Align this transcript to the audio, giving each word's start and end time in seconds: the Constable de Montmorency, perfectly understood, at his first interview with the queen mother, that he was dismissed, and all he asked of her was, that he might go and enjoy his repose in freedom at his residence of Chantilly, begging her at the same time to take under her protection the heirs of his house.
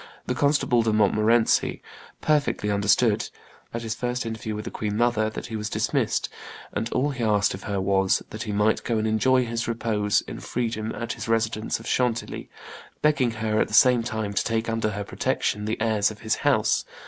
the 0.25 0.33
Constable 0.33 0.81
de 0.81 0.91
Montmorency, 0.91 1.79
perfectly 2.21 2.71
understood, 2.71 3.29
at 3.71 3.83
his 3.83 3.93
first 3.93 4.25
interview 4.25 4.55
with 4.55 4.65
the 4.65 4.71
queen 4.71 4.97
mother, 4.97 5.29
that 5.29 5.45
he 5.45 5.55
was 5.55 5.69
dismissed, 5.69 6.27
and 6.73 6.91
all 6.91 7.11
he 7.11 7.23
asked 7.23 7.53
of 7.53 7.65
her 7.65 7.79
was, 7.79 8.23
that 8.31 8.41
he 8.41 8.51
might 8.51 8.83
go 8.83 8.97
and 8.97 9.07
enjoy 9.07 9.45
his 9.45 9.67
repose 9.67 10.21
in 10.21 10.39
freedom 10.39 10.91
at 10.95 11.13
his 11.13 11.27
residence 11.27 11.79
of 11.79 11.85
Chantilly, 11.85 12.49
begging 13.03 13.29
her 13.29 13.61
at 13.61 13.67
the 13.67 13.75
same 13.75 14.01
time 14.01 14.33
to 14.33 14.43
take 14.43 14.67
under 14.67 14.89
her 14.89 15.03
protection 15.03 15.65
the 15.65 15.79
heirs 15.79 16.09
of 16.09 16.21
his 16.21 16.37
house. 16.37 16.83